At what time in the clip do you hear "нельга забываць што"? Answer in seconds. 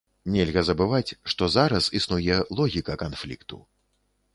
0.35-1.51